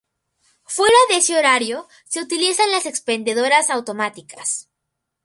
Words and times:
Fuera 0.65 0.97
de 1.11 1.17
ese 1.17 1.37
horario 1.37 1.87
se 2.07 2.21
utilizan 2.23 2.71
las 2.71 2.87
expendedoras 2.87 3.69
automáticas. 3.69 4.67